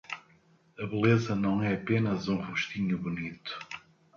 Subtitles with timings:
[0.79, 3.55] A beleza não é apenas um rostinho bonito.